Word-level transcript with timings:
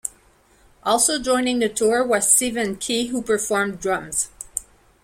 Also 0.81 1.19
joining 1.19 1.59
the 1.59 1.69
tour 1.69 2.03
was 2.03 2.25
cEvin 2.25 2.75
Key, 2.79 3.09
who 3.09 3.21
performed 3.21 3.79
drums. 3.79 4.31